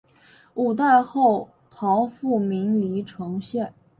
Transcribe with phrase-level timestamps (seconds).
[0.55, 3.71] 五代后唐复名黎城县。